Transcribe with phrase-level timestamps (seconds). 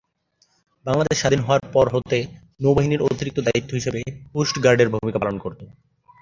[0.85, 2.17] বাংলাদেশ স্বাধীন হওয়ার পর হতে
[2.59, 3.99] নৌ বাহিনী অতিরিক্ত দায়িত্ব হিসেবে
[4.31, 5.61] কোস্ট গার্ডের ভূমিকা পালন করত।